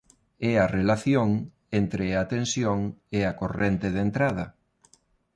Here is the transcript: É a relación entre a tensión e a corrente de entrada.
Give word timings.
É 0.49 0.53
a 0.63 0.71
relación 0.77 1.29
entre 1.79 2.05
a 2.21 2.23
tensión 2.33 2.79
e 3.17 3.19
a 3.29 3.33
corrente 3.41 3.87
de 3.93 3.99
entrada. 4.07 4.45